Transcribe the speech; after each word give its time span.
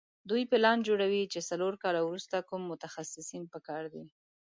دوی 0.29 0.43
پلان 0.51 0.77
جوړوي 0.87 1.23
چې 1.33 1.39
څلور 1.49 1.73
کاله 1.83 2.01
وروسته 2.03 2.45
کوم 2.49 2.61
متخصصین 2.71 3.43
په 3.53 3.59
کار 3.67 3.83
دي. 3.93 4.03